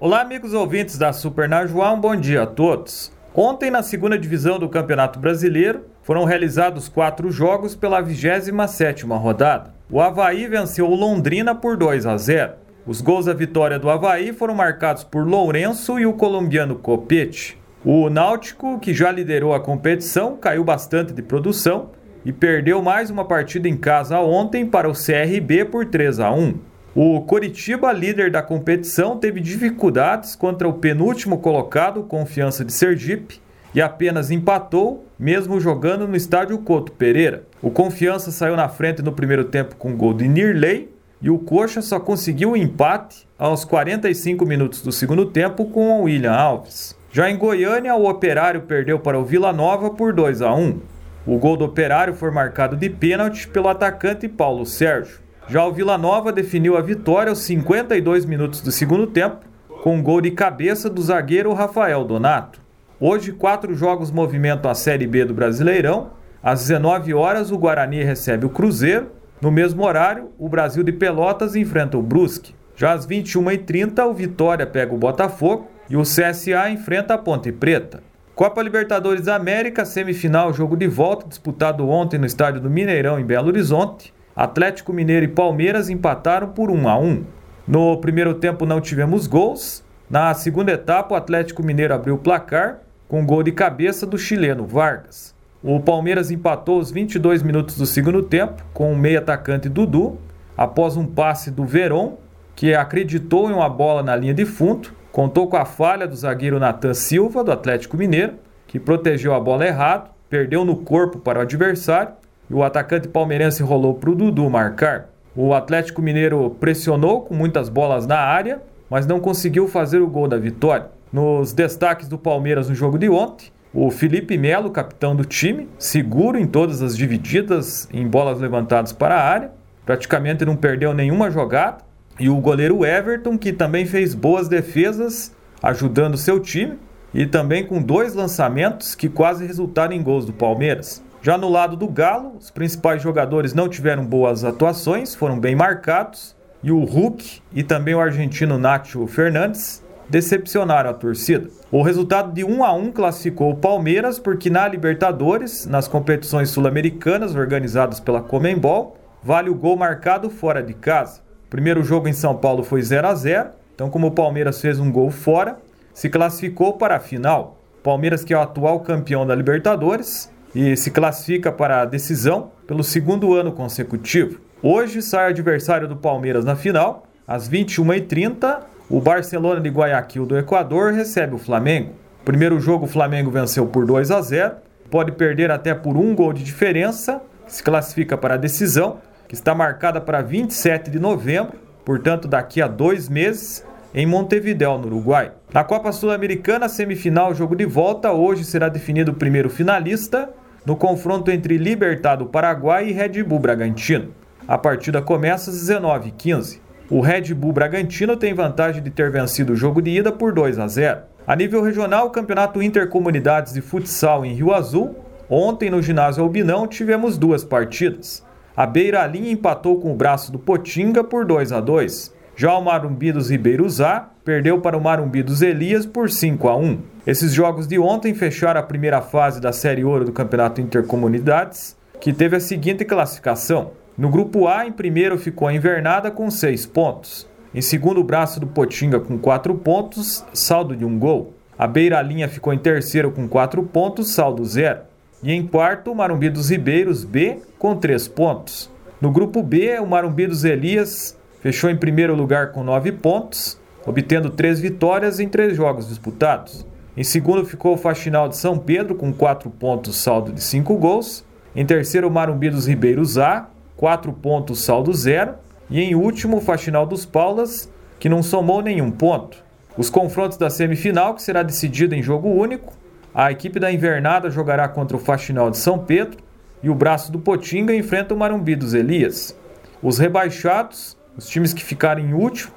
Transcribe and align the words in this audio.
Olá, 0.00 0.20
amigos 0.20 0.54
ouvintes 0.54 0.96
da 0.96 1.12
Super 1.12 1.48
Najuá, 1.48 1.92
um 1.92 2.00
bom 2.00 2.14
dia 2.14 2.44
a 2.44 2.46
todos. 2.46 3.10
Ontem, 3.34 3.68
na 3.68 3.82
segunda 3.82 4.16
divisão 4.16 4.56
do 4.56 4.68
Campeonato 4.68 5.18
Brasileiro, 5.18 5.86
foram 6.04 6.22
realizados 6.22 6.88
quatro 6.88 7.32
jogos 7.32 7.74
pela 7.74 8.00
27ª 8.00 9.20
rodada. 9.20 9.74
O 9.90 10.00
Havaí 10.00 10.46
venceu 10.46 10.88
o 10.88 10.94
Londrina 10.94 11.52
por 11.52 11.76
2 11.76 12.06
a 12.06 12.16
0. 12.16 12.52
Os 12.86 13.00
gols 13.00 13.26
da 13.26 13.34
vitória 13.34 13.76
do 13.76 13.90
Havaí 13.90 14.32
foram 14.32 14.54
marcados 14.54 15.02
por 15.02 15.26
Lourenço 15.26 15.98
e 15.98 16.06
o 16.06 16.12
colombiano 16.12 16.76
Copete. 16.76 17.60
O 17.84 18.08
Náutico, 18.08 18.78
que 18.78 18.94
já 18.94 19.10
liderou 19.10 19.52
a 19.52 19.58
competição, 19.58 20.36
caiu 20.36 20.62
bastante 20.62 21.12
de 21.12 21.22
produção 21.22 21.90
e 22.24 22.32
perdeu 22.32 22.80
mais 22.80 23.10
uma 23.10 23.24
partida 23.24 23.68
em 23.68 23.76
casa 23.76 24.20
ontem 24.20 24.64
para 24.64 24.88
o 24.88 24.92
CRB 24.92 25.64
por 25.64 25.86
3 25.86 26.20
a 26.20 26.30
1. 26.30 26.77
O 26.94 27.20
Coritiba, 27.22 27.92
líder 27.92 28.30
da 28.30 28.42
competição, 28.42 29.18
teve 29.18 29.40
dificuldades 29.40 30.34
contra 30.34 30.66
o 30.66 30.72
penúltimo 30.72 31.38
colocado, 31.38 32.02
Confiança 32.02 32.64
de 32.64 32.72
Sergipe, 32.72 33.40
e 33.74 33.80
apenas 33.80 34.30
empatou, 34.30 35.06
mesmo 35.18 35.60
jogando 35.60 36.08
no 36.08 36.16
estádio 36.16 36.58
Couto 36.58 36.90
Pereira. 36.92 37.44
O 37.62 37.70
Confiança 37.70 38.30
saiu 38.30 38.56
na 38.56 38.68
frente 38.68 39.02
no 39.02 39.12
primeiro 39.12 39.44
tempo 39.44 39.76
com 39.76 39.96
gol 39.96 40.14
de 40.14 40.26
Nirley 40.26 40.88
e 41.20 41.30
o 41.30 41.38
Coxa 41.38 41.82
só 41.82 41.98
conseguiu 41.98 42.52
o 42.52 42.56
empate 42.56 43.26
aos 43.38 43.64
45 43.64 44.46
minutos 44.46 44.82
do 44.82 44.92
segundo 44.92 45.26
tempo 45.26 45.66
com 45.66 46.00
o 46.00 46.02
William 46.04 46.32
Alves. 46.32 46.96
Já 47.12 47.28
em 47.28 47.36
Goiânia, 47.36 47.94
o 47.94 48.08
Operário 48.08 48.62
perdeu 48.62 48.98
para 48.98 49.18
o 49.18 49.24
Vila 49.24 49.52
Nova 49.52 49.90
por 49.90 50.12
2 50.12 50.42
a 50.42 50.54
1. 50.54 50.80
O 51.26 51.38
gol 51.38 51.56
do 51.56 51.64
Operário 51.64 52.14
foi 52.14 52.30
marcado 52.30 52.76
de 52.76 52.88
pênalti 52.88 53.48
pelo 53.48 53.68
atacante 53.68 54.28
Paulo 54.28 54.64
Sérgio. 54.64 55.27
Já 55.48 55.64
o 55.64 55.72
Vila 55.72 55.96
Nova 55.96 56.30
definiu 56.30 56.76
a 56.76 56.82
vitória 56.82 57.30
aos 57.30 57.38
52 57.38 58.26
minutos 58.26 58.60
do 58.60 58.70
segundo 58.70 59.06
tempo, 59.06 59.38
com 59.82 60.02
gol 60.02 60.20
de 60.20 60.30
cabeça 60.30 60.90
do 60.90 61.00
zagueiro 61.00 61.54
Rafael 61.54 62.04
Donato. 62.04 62.60
Hoje, 63.00 63.32
quatro 63.32 63.74
jogos 63.74 64.10
movimentam 64.10 64.70
a 64.70 64.74
Série 64.74 65.06
B 65.06 65.24
do 65.24 65.32
Brasileirão. 65.32 66.10
Às 66.42 66.60
19 66.66 67.14
horas, 67.14 67.50
o 67.50 67.56
Guarani 67.56 68.04
recebe 68.04 68.44
o 68.44 68.50
Cruzeiro. 68.50 69.10
No 69.40 69.50
mesmo 69.50 69.86
horário, 69.86 70.30
o 70.38 70.50
Brasil 70.50 70.82
de 70.82 70.92
Pelotas 70.92 71.56
enfrenta 71.56 71.96
o 71.96 72.02
Brusque. 72.02 72.54
Já 72.76 72.92
às 72.92 73.06
21h30, 73.06 74.04
o 74.04 74.12
Vitória 74.12 74.66
pega 74.66 74.94
o 74.94 74.98
Botafogo 74.98 75.66
e 75.88 75.96
o 75.96 76.02
CSA 76.02 76.68
enfrenta 76.68 77.14
a 77.14 77.18
Ponte 77.18 77.50
Preta. 77.52 78.02
Copa 78.34 78.62
Libertadores 78.62 79.24
da 79.24 79.36
América, 79.36 79.86
semifinal, 79.86 80.52
jogo 80.52 80.76
de 80.76 80.86
volta, 80.86 81.26
disputado 81.26 81.88
ontem 81.88 82.18
no 82.18 82.26
estádio 82.26 82.60
do 82.60 82.68
Mineirão, 82.68 83.18
em 83.18 83.24
Belo 83.24 83.48
Horizonte. 83.48 84.12
Atlético 84.38 84.92
Mineiro 84.92 85.24
e 85.24 85.28
Palmeiras 85.28 85.90
empataram 85.90 86.50
por 86.50 86.70
1 86.70 86.88
a 86.88 86.96
1. 86.96 87.24
No 87.66 87.96
primeiro 87.96 88.34
tempo 88.34 88.64
não 88.64 88.80
tivemos 88.80 89.26
gols. 89.26 89.82
Na 90.08 90.32
segunda 90.32 90.70
etapa, 90.70 91.12
o 91.12 91.18
Atlético 91.18 91.60
Mineiro 91.60 91.92
abriu 91.92 92.14
o 92.14 92.18
placar 92.18 92.78
com 93.08 93.26
gol 93.26 93.42
de 93.42 93.50
cabeça 93.50 94.06
do 94.06 94.16
chileno 94.16 94.64
Vargas. 94.64 95.34
O 95.60 95.80
Palmeiras 95.80 96.30
empatou 96.30 96.78
os 96.78 96.92
22 96.92 97.42
minutos 97.42 97.76
do 97.76 97.84
segundo 97.84 98.22
tempo 98.22 98.62
com 98.72 98.92
o 98.92 98.96
meio 98.96 99.18
atacante 99.18 99.68
Dudu, 99.68 100.16
após 100.56 100.96
um 100.96 101.04
passe 101.04 101.50
do 101.50 101.64
Veron, 101.64 102.16
que 102.54 102.76
acreditou 102.76 103.50
em 103.50 103.54
uma 103.54 103.68
bola 103.68 104.04
na 104.04 104.14
linha 104.14 104.34
de 104.34 104.46
fundo, 104.46 104.90
contou 105.10 105.48
com 105.48 105.56
a 105.56 105.64
falha 105.64 106.06
do 106.06 106.14
zagueiro 106.14 106.60
Natan 106.60 106.94
Silva, 106.94 107.42
do 107.42 107.50
Atlético 107.50 107.96
Mineiro, 107.96 108.34
que 108.68 108.78
protegeu 108.78 109.34
a 109.34 109.40
bola 109.40 109.66
errado, 109.66 110.12
perdeu 110.30 110.64
no 110.64 110.76
corpo 110.76 111.18
para 111.18 111.40
o 111.40 111.42
adversário 111.42 112.12
o 112.50 112.62
atacante 112.62 113.08
palmeirense 113.08 113.62
rolou 113.62 113.94
para 113.94 114.10
o 114.10 114.14
Dudu 114.14 114.48
marcar. 114.48 115.10
O 115.36 115.52
Atlético 115.54 116.02
Mineiro 116.02 116.56
pressionou 116.58 117.22
com 117.22 117.34
muitas 117.34 117.68
bolas 117.68 118.06
na 118.06 118.18
área, 118.18 118.62
mas 118.90 119.06
não 119.06 119.20
conseguiu 119.20 119.68
fazer 119.68 120.00
o 120.00 120.08
gol 120.08 120.26
da 120.26 120.38
vitória. 120.38 120.86
Nos 121.12 121.52
destaques 121.52 122.08
do 122.08 122.18
Palmeiras 122.18 122.68
no 122.68 122.74
jogo 122.74 122.98
de 122.98 123.08
ontem, 123.08 123.50
o 123.72 123.90
Felipe 123.90 124.38
Melo, 124.38 124.70
capitão 124.70 125.14
do 125.14 125.24
time, 125.24 125.68
seguro 125.78 126.38
em 126.38 126.46
todas 126.46 126.80
as 126.80 126.96
divididas 126.96 127.88
em 127.92 128.06
bolas 128.06 128.40
levantadas 128.40 128.92
para 128.92 129.14
a 129.14 129.22
área, 129.22 129.52
praticamente 129.84 130.44
não 130.44 130.56
perdeu 130.56 130.94
nenhuma 130.94 131.30
jogada. 131.30 131.78
E 132.18 132.28
o 132.28 132.36
goleiro 132.40 132.84
Everton, 132.84 133.38
que 133.38 133.52
também 133.52 133.86
fez 133.86 134.14
boas 134.14 134.48
defesas, 134.48 135.34
ajudando 135.62 136.16
seu 136.16 136.40
time, 136.40 136.78
e 137.14 137.26
também 137.26 137.64
com 137.64 137.80
dois 137.80 138.14
lançamentos 138.14 138.94
que 138.94 139.08
quase 139.08 139.46
resultaram 139.46 139.92
em 139.92 140.02
gols 140.02 140.24
do 140.24 140.32
Palmeiras. 140.32 141.02
Já 141.20 141.36
no 141.36 141.48
lado 141.48 141.76
do 141.76 141.88
Galo, 141.88 142.36
os 142.38 142.50
principais 142.50 143.02
jogadores 143.02 143.52
não 143.52 143.68
tiveram 143.68 144.04
boas 144.04 144.44
atuações, 144.44 145.16
foram 145.16 145.38
bem 145.38 145.56
marcados, 145.56 146.36
e 146.62 146.70
o 146.70 146.84
Hulk 146.84 147.42
e 147.52 147.62
também 147.62 147.94
o 147.94 148.00
argentino 148.00 148.56
Nacho 148.56 149.06
Fernandes 149.06 149.82
decepcionaram 150.08 150.90
a 150.90 150.94
torcida. 150.94 151.48
O 151.70 151.82
resultado 151.82 152.32
de 152.32 152.44
1 152.44 152.64
a 152.64 152.72
1 152.72 152.92
classificou 152.92 153.50
o 153.50 153.56
Palmeiras 153.56 154.18
porque 154.18 154.48
na 154.48 154.66
Libertadores, 154.66 155.66
nas 155.66 155.88
competições 155.88 156.50
sul-americanas 156.50 157.34
organizadas 157.34 158.00
pela 158.00 158.22
Comembol, 158.22 158.96
vale 159.22 159.50
o 159.50 159.54
gol 159.54 159.76
marcado 159.76 160.30
fora 160.30 160.62
de 160.62 160.72
casa. 160.72 161.20
O 161.46 161.50
primeiro 161.50 161.82
jogo 161.82 162.08
em 162.08 162.12
São 162.12 162.36
Paulo 162.36 162.62
foi 162.62 162.80
0 162.80 163.08
a 163.08 163.14
0, 163.14 163.50
então 163.74 163.90
como 163.90 164.06
o 164.06 164.12
Palmeiras 164.12 164.60
fez 164.60 164.78
um 164.78 164.90
gol 164.90 165.10
fora, 165.10 165.58
se 165.92 166.08
classificou 166.08 166.74
para 166.74 166.96
a 166.96 167.00
final. 167.00 167.58
Palmeiras 167.82 168.24
que 168.24 168.32
é 168.32 168.38
o 168.38 168.42
atual 168.42 168.80
campeão 168.80 169.26
da 169.26 169.34
Libertadores 169.34 170.30
e 170.54 170.76
se 170.76 170.90
classifica 170.90 171.52
para 171.52 171.82
a 171.82 171.84
decisão 171.84 172.50
pelo 172.66 172.82
segundo 172.82 173.34
ano 173.34 173.52
consecutivo. 173.52 174.40
Hoje 174.62 175.02
sai 175.02 175.30
adversário 175.30 175.86
do 175.86 175.96
Palmeiras 175.96 176.44
na 176.44 176.56
final, 176.56 177.06
às 177.26 177.48
21h30, 177.48 178.60
o 178.90 179.00
Barcelona 179.00 179.60
de 179.60 179.68
Guayaquil 179.68 180.24
do 180.24 180.38
Equador 180.38 180.92
recebe 180.92 181.34
o 181.34 181.38
Flamengo. 181.38 181.92
Primeiro 182.24 182.58
jogo 182.58 182.86
o 182.86 182.88
Flamengo 182.88 183.30
venceu 183.30 183.66
por 183.66 183.86
2 183.86 184.10
a 184.10 184.20
0, 184.20 184.56
pode 184.90 185.12
perder 185.12 185.50
até 185.50 185.74
por 185.74 185.96
um 185.96 186.14
gol 186.14 186.32
de 186.32 186.42
diferença, 186.42 187.20
se 187.46 187.62
classifica 187.62 188.16
para 188.16 188.34
a 188.34 188.38
decisão, 188.38 188.98
que 189.28 189.34
está 189.34 189.54
marcada 189.54 190.00
para 190.00 190.22
27 190.22 190.90
de 190.90 190.98
novembro, 190.98 191.58
portanto 191.84 192.26
daqui 192.26 192.62
a 192.62 192.66
dois 192.66 193.08
meses, 193.08 193.64
em 193.94 194.06
Montevideo, 194.06 194.78
no 194.78 194.86
Uruguai. 194.86 195.32
Na 195.52 195.64
Copa 195.64 195.92
Sul-Americana, 195.92 196.68
semifinal, 196.68 197.34
jogo 197.34 197.56
de 197.56 197.64
volta, 197.64 198.12
hoje 198.12 198.44
será 198.44 198.68
definido 198.68 199.12
o 199.12 199.14
primeiro 199.14 199.48
finalista 199.48 200.30
no 200.66 200.76
confronto 200.76 201.30
entre 201.30 201.56
Libertad 201.56 202.18
do 202.18 202.26
Paraguai 202.26 202.88
e 202.88 202.92
Red 202.92 203.22
Bull 203.22 203.38
Bragantino. 203.38 204.10
A 204.46 204.58
partida 204.58 205.00
começa 205.00 205.50
às 205.50 205.56
19h15. 205.56 206.60
O 206.90 207.00
Red 207.00 207.32
Bull 207.34 207.52
Bragantino 207.52 208.16
tem 208.16 208.34
vantagem 208.34 208.82
de 208.82 208.90
ter 208.90 209.10
vencido 209.10 209.54
o 209.54 209.56
jogo 209.56 209.80
de 209.80 209.90
ida 209.90 210.12
por 210.12 210.32
2 210.32 210.58
a 210.58 210.68
0. 210.68 211.00
A 211.26 211.36
nível 211.36 211.62
regional, 211.62 212.06
o 212.06 212.10
Campeonato 212.10 212.62
Intercomunidades 212.62 213.52
de 213.52 213.60
Futsal 213.60 214.24
em 214.24 214.34
Rio 214.34 214.52
Azul, 214.52 214.96
ontem 215.28 215.70
no 215.70 215.82
ginásio 215.82 216.22
Albinão 216.22 216.66
tivemos 216.66 217.18
duas 217.18 217.44
partidas. 217.44 218.24
A 218.56 218.66
Beira 218.66 219.06
Linha 219.06 219.30
empatou 219.30 219.78
com 219.80 219.92
o 219.92 219.96
braço 219.96 220.32
do 220.32 220.38
Potinga 220.38 221.04
por 221.04 221.24
2 221.24 221.52
a 221.52 221.60
2. 221.60 222.14
Já 222.38 222.56
o 222.56 222.62
Marumbi 222.62 223.10
dos 223.10 223.30
Ribeiros 223.30 223.80
A 223.80 224.10
perdeu 224.24 224.60
para 224.60 224.78
o 224.78 224.80
Marumbi 224.80 225.24
dos 225.24 225.42
Elias 225.42 225.84
por 225.84 226.08
5 226.08 226.48
a 226.48 226.56
1. 226.56 226.78
Esses 227.04 227.32
jogos 227.32 227.66
de 227.66 227.80
ontem 227.80 228.14
fecharam 228.14 228.60
a 228.60 228.62
primeira 228.62 229.02
fase 229.02 229.40
da 229.40 229.52
Série 229.52 229.82
Ouro 229.82 230.04
do 230.04 230.12
Campeonato 230.12 230.60
Intercomunidades, 230.60 231.76
que 232.00 232.12
teve 232.12 232.36
a 232.36 232.40
seguinte 232.40 232.84
classificação. 232.84 233.72
No 233.98 234.08
grupo 234.08 234.46
A, 234.46 234.64
em 234.64 234.70
primeiro 234.70 235.18
ficou 235.18 235.48
a 235.48 235.52
Invernada 235.52 236.12
com 236.12 236.30
6 236.30 236.64
pontos. 236.66 237.28
Em 237.52 237.60
segundo, 237.60 237.98
o 237.98 238.04
Braço 238.04 238.38
do 238.38 238.46
Potinga 238.46 239.00
com 239.00 239.18
4 239.18 239.52
pontos, 239.56 240.24
saldo 240.32 240.76
de 240.76 240.84
um 240.84 240.96
gol. 240.96 241.34
A 241.58 241.66
Beira 241.66 242.00
Linha 242.00 242.28
ficou 242.28 242.52
em 242.52 242.58
terceiro 242.58 243.10
com 243.10 243.26
4 243.26 243.64
pontos, 243.64 244.12
saldo 244.12 244.44
zero. 244.44 244.82
E 245.24 245.32
em 245.32 245.44
quarto, 245.44 245.90
o 245.90 245.94
Marumbi 245.96 246.30
dos 246.30 246.50
Ribeiros 246.50 247.02
B 247.02 247.40
com 247.58 247.74
3 247.74 248.06
pontos. 248.06 248.70
No 249.00 249.10
grupo 249.10 249.42
B, 249.42 249.76
o 249.80 249.86
Marumbi 249.88 250.28
dos 250.28 250.44
Elias 250.44 251.17
Fechou 251.40 251.70
em 251.70 251.76
primeiro 251.76 252.14
lugar 252.14 252.52
com 252.52 252.64
nove 252.64 252.90
pontos, 252.90 253.60
obtendo 253.86 254.30
três 254.30 254.58
vitórias 254.58 255.20
em 255.20 255.28
três 255.28 255.56
jogos 255.56 255.88
disputados. 255.88 256.66
Em 256.96 257.04
segundo 257.04 257.44
ficou 257.44 257.74
o 257.74 257.76
Faxinal 257.76 258.28
de 258.28 258.36
São 258.36 258.58
Pedro 258.58 258.96
com 258.96 259.12
quatro 259.12 259.48
pontos, 259.48 259.96
saldo 259.96 260.32
de 260.32 260.42
cinco 260.42 260.76
gols. 260.76 261.24
Em 261.54 261.64
terceiro, 261.64 262.08
o 262.08 262.10
Marumbi 262.10 262.50
dos 262.50 262.66
Ribeiros 262.66 263.16
A, 263.18 263.48
quatro 263.76 264.12
pontos, 264.12 264.64
saldo 264.64 264.92
zero. 264.92 265.34
E 265.70 265.80
em 265.80 265.94
último, 265.94 266.38
o 266.38 266.40
Faxinal 266.40 266.86
dos 266.86 267.06
Paulas, 267.06 267.72
que 268.00 268.08
não 268.08 268.20
somou 268.20 268.60
nenhum 268.60 268.90
ponto. 268.90 269.38
Os 269.76 269.88
confrontos 269.88 270.36
da 270.36 270.50
semifinal, 270.50 271.14
que 271.14 271.22
será 271.22 271.44
decidida 271.44 271.94
em 271.94 272.02
jogo 272.02 272.28
único, 272.28 272.72
a 273.14 273.30
equipe 273.30 273.60
da 273.60 273.70
Invernada 273.70 274.28
jogará 274.28 274.68
contra 274.68 274.96
o 274.96 275.00
Faxinal 275.00 275.50
de 275.50 275.56
São 275.56 275.78
Pedro 275.78 276.18
e 276.64 276.68
o 276.68 276.74
Braço 276.74 277.12
do 277.12 277.20
Potinga 277.20 277.72
enfrenta 277.72 278.12
o 278.12 278.18
Marumbi 278.18 278.56
dos 278.56 278.74
Elias. 278.74 279.38
Os 279.80 279.98
rebaixados 279.98 280.97
os 281.18 281.28
times 281.28 281.52
que 281.52 281.64
ficarem 281.64 282.14
último 282.14 282.52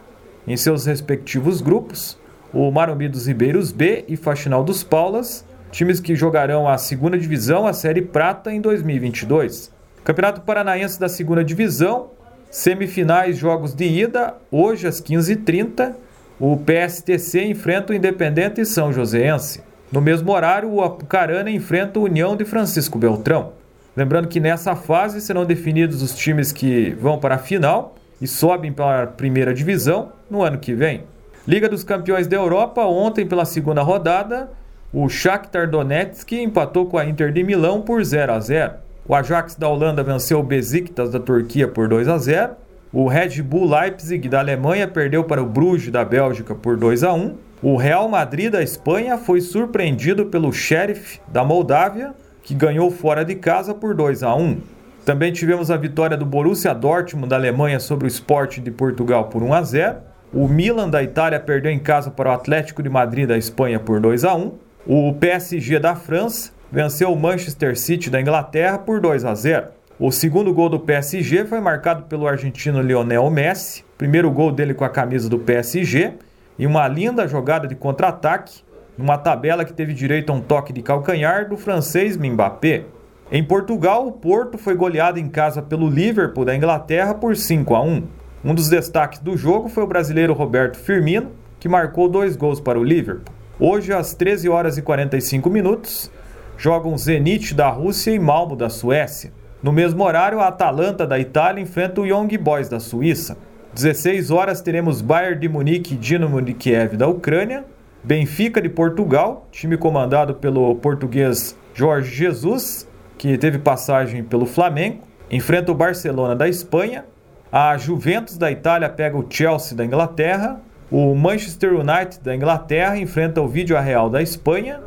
em 0.48 0.56
seus 0.56 0.86
respectivos 0.86 1.62
grupos, 1.62 2.16
o 2.54 2.70
Marumbi 2.70 3.10
dos 3.10 3.26
Ribeiros 3.26 3.72
B 3.72 4.06
e 4.08 4.16
Faxinal 4.16 4.64
dos 4.64 4.84
Paulas, 4.84 5.44
times 5.72 6.00
que 6.00 6.16
jogarão 6.16 6.68
a 6.68 6.78
segunda 6.78 7.18
divisão, 7.18 7.66
a 7.66 7.74
Série 7.74 8.04
Prata, 8.04 8.54
em 8.54 8.62
2022. 8.62 9.72
Campeonato 10.04 10.42
Paranaense 10.42 11.00
da 11.00 11.10
segunda 11.10 11.44
divisão, 11.44 12.12
semifinais, 12.52 13.36
jogos 13.36 13.74
de 13.74 13.86
ida, 13.86 14.36
hoje 14.52 14.88
às 14.88 15.02
15h30. 15.02 15.96
o 16.40 16.58
PSTC 16.58 17.46
enfrenta 17.46 17.94
o 17.94 17.96
Independente 17.96 18.64
São 18.66 18.94
Joséense. 18.94 19.64
No 19.92 20.02
mesmo 20.02 20.32
horário, 20.32 20.70
o 20.70 20.84
Apucarana 20.84 21.50
enfrenta 21.50 22.00
o 22.00 22.04
União 22.04 22.36
de 22.36 22.46
Francisco 22.46 22.98
Beltrão. 23.00 23.54
Lembrando 23.96 24.28
que 24.28 24.40
nessa 24.40 24.76
fase 24.76 25.20
serão 25.20 25.46
definidos 25.46 26.02
os 26.02 26.16
times 26.16 26.52
que 26.52 26.92
vão 26.92 27.20
para 27.20 27.36
a 27.36 27.40
final 27.40 27.96
e 28.22 28.28
sobem 28.28 28.72
para 28.72 29.04
a 29.04 29.08
primeira 29.08 29.54
divisão 29.54 30.12
no 30.30 30.44
ano 30.44 30.60
que 30.60 30.74
vem. 30.74 31.04
Liga 31.48 31.68
dos 31.68 31.84
Campeões 31.84 32.28
da 32.28 32.36
Europa, 32.36 32.86
ontem 32.86 33.26
pela 33.26 33.46
segunda 33.46 33.82
rodada, 33.82 34.52
o 34.94 35.10
Shakhtar 35.10 35.70
Donetsk 35.70 36.34
empatou 36.34 36.86
com 36.86 36.98
a 36.98 37.06
Inter 37.06 37.32
de 37.32 37.44
Milão 37.44 37.82
por 37.82 38.04
0 38.04 38.34
a 38.34 38.40
0. 38.40 38.74
O 39.08 39.16
Ajax 39.16 39.56
da 39.56 39.68
Holanda 39.68 40.04
venceu 40.04 40.40
o 40.40 40.44
Besiktas 40.44 41.10
da 41.10 41.20
Turquia 41.20 41.68
por 41.68 41.88
2 41.88 42.08
a 42.08 42.18
0. 42.18 42.52
O 42.94 43.08
Red 43.08 43.42
Bull 43.42 43.70
Leipzig 43.70 44.30
da 44.30 44.40
Alemanha 44.40 44.88
perdeu 44.88 45.24
para 45.24 45.42
o 45.42 45.46
Bruges 45.46 45.92
da 45.92 46.06
Bélgica 46.06 46.54
por 46.54 46.78
2 46.78 47.04
a 47.04 47.14
1. 47.14 47.36
O 47.64 47.76
Real 47.78 48.08
Madrid 48.08 48.52
da 48.52 48.62
Espanha 48.62 49.18
foi 49.18 49.42
surpreendido 49.42 50.26
pelo 50.26 50.52
Sheriff 50.52 51.20
da 51.28 51.44
Moldávia, 51.44 52.14
que 52.44 52.54
ganhou 52.54 52.92
fora 52.92 53.24
de 53.24 53.36
casa 53.36 53.74
por 53.74 53.96
2 53.96 54.24
a 54.24 54.36
1. 54.36 54.60
Também 55.06 55.32
tivemos 55.32 55.72
a 55.72 55.78
vitória 55.78 56.16
do 56.16 56.26
Borussia 56.26 56.76
Dortmund 56.76 57.30
da 57.30 57.36
Alemanha 57.36 57.80
sobre 57.80 58.06
o 58.06 58.08
Sport 58.08 58.60
de 58.60 58.70
Portugal 58.70 59.26
por 59.26 59.42
1 59.42 59.54
a 59.54 59.64
0. 59.64 59.98
O 60.32 60.48
Milan 60.48 60.90
da 60.90 61.02
Itália 61.02 61.40
perdeu 61.40 61.72
em 61.72 61.80
casa 61.80 62.12
para 62.12 62.30
o 62.30 62.34
Atlético 62.34 62.84
de 62.84 62.90
Madrid 62.90 63.28
da 63.28 63.38
Espanha 63.38 63.80
por 63.80 64.00
2 64.00 64.24
a 64.24 64.36
1. 64.36 64.54
O 64.86 65.14
PSG 65.14 65.80
da 65.80 65.96
França 65.96 66.52
venceu 66.72 67.12
o 67.12 67.20
Manchester 67.20 67.78
City 67.78 68.10
da 68.10 68.22
Inglaterra 68.22 68.78
por 68.78 69.02
2 69.02 69.26
a 69.26 69.34
0. 69.34 69.68
O 70.00 70.12
segundo 70.12 70.54
gol 70.54 70.70
do 70.70 70.80
PSG 70.80 71.46
foi 71.46 71.60
marcado 71.60 72.04
pelo 72.04 72.28
argentino 72.28 72.82
Lionel 72.82 73.30
Messi, 73.30 73.84
primeiro 73.98 74.32
gol 74.32 74.52
dele 74.52 74.74
com 74.74 74.86
a 74.86 74.90
camisa 74.90 75.30
do 75.30 75.38
PSG, 75.38 76.14
e 76.58 76.66
uma 76.66 76.88
linda 76.88 77.28
jogada 77.28 77.68
de 77.68 77.76
contra-ataque, 77.76 78.62
numa 78.98 79.18
tabela 79.18 79.66
que 79.66 79.74
teve 79.74 79.94
direito 79.94 80.32
a 80.32 80.36
um 80.36 80.42
toque 80.42 80.72
de 80.72 80.82
calcanhar 80.82 81.50
do 81.50 81.58
francês 81.58 82.18
Mbappé. 82.18 82.86
Em 83.34 83.42
Portugal, 83.42 84.06
o 84.06 84.12
Porto 84.12 84.58
foi 84.58 84.76
goleado 84.76 85.18
em 85.18 85.30
casa 85.30 85.62
pelo 85.62 85.90
Liverpool 85.90 86.44
da 86.44 86.54
Inglaterra 86.54 87.14
por 87.14 87.38
5 87.38 87.74
a 87.74 87.82
1. 87.82 88.04
Um 88.44 88.54
dos 88.54 88.68
destaques 88.68 89.20
do 89.20 89.38
jogo 89.38 89.70
foi 89.70 89.84
o 89.84 89.88
brasileiro 89.88 90.34
Roberto 90.34 90.78
Firmino, 90.78 91.32
que 91.58 91.70
marcou 91.70 92.10
dois 92.10 92.36
gols 92.36 92.60
para 92.60 92.78
o 92.78 92.84
Liverpool. 92.84 93.34
Hoje, 93.58 93.94
às 93.94 94.14
13 94.14 94.50
horas 94.50 94.78
e 94.78 94.82
45 94.82 95.50
minutos, 95.50 96.12
jogam 96.58 96.98
Zenit 96.98 97.54
da 97.54 97.70
Rússia 97.70 98.12
e 98.12 98.20
Malmo 98.20 98.54
da 98.54 98.70
Suécia. 98.70 99.32
No 99.64 99.72
mesmo 99.72 100.04
horário, 100.04 100.42
a 100.42 100.50
Atalanta 100.50 101.08
da 101.08 101.18
Itália 101.18 101.62
enfrenta 101.62 102.02
o 102.02 102.06
Young 102.06 102.38
Boys 102.38 102.68
da 102.68 102.82
Suíça. 102.82 103.38
16 103.74 104.30
horas 104.30 104.60
teremos 104.60 105.02
Bayern 105.02 105.40
de 105.40 105.48
Munique 105.48 105.94
e 105.94 105.98
Dinamo 105.98 106.42
de 106.42 106.54
Kiev 106.54 106.98
da 106.98 107.08
Ucrânia, 107.08 107.64
Benfica 108.04 108.62
de 108.62 108.68
Portugal, 108.68 109.48
time 109.54 109.78
comandado 109.78 110.36
pelo 110.36 110.76
português 110.76 111.56
Jorge 111.74 112.14
Jesus, 112.14 112.91
que 113.22 113.38
teve 113.38 113.60
passagem 113.60 114.24
pelo 114.24 114.48
Flamengo, 114.48 115.04
enfrenta 115.30 115.72
o 115.72 115.76
Barcelona 115.76 116.36
da 116.36 116.50
Espanha, 116.50 117.06
a 117.52 117.78
Juventus 117.78 118.36
da 118.36 118.50
Itália 118.50 118.90
pega 118.90 119.16
o 119.16 119.24
Chelsea 119.30 119.78
da 119.78 119.86
Inglaterra, 119.86 120.60
o 120.90 121.14
Manchester 121.14 121.76
United 121.76 122.20
da 122.24 122.36
Inglaterra 122.36 122.98
enfrenta 122.98 123.40
o 123.40 123.48
Vídeo 123.48 123.80
Real 123.80 124.10
da 124.10 124.24
Espanha. 124.24 124.82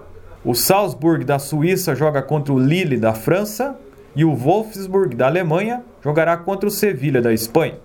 O 0.44 0.52
Salzburg 0.52 1.24
da 1.24 1.38
Suíça 1.38 1.94
joga 1.94 2.20
contra 2.22 2.52
o 2.52 2.58
Lille 2.58 2.96
da 2.96 3.14
França. 3.14 3.76
E 4.16 4.24
o 4.24 4.34
Wolfsburg 4.34 5.14
da 5.14 5.26
Alemanha 5.26 5.82
jogará 6.02 6.36
contra 6.36 6.68
o 6.68 6.72
Sevilha 6.72 7.22
da 7.22 7.32
Espanha. 7.32 7.78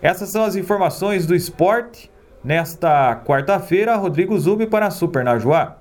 Essas 0.00 0.30
são 0.30 0.44
as 0.44 0.54
informações 0.54 1.26
do 1.26 1.34
esporte. 1.34 2.10
Nesta 2.42 3.20
quarta-feira, 3.26 3.96
Rodrigo 3.96 4.38
Zubi 4.38 4.66
para 4.66 4.86
a 4.86 4.90
Super 4.90 5.24
Najuá. 5.24 5.76